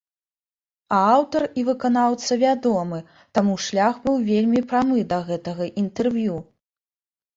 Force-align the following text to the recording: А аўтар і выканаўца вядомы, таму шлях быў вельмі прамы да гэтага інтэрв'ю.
А 0.95 1.01
аўтар 1.15 1.43
і 1.61 1.65
выканаўца 1.67 2.37
вядомы, 2.45 2.99
таму 3.39 3.53
шлях 3.69 4.01
быў 4.07 4.15
вельмі 4.33 4.59
прамы 4.73 4.99
да 5.13 5.23
гэтага 5.29 5.63
інтэрв'ю. 5.83 6.35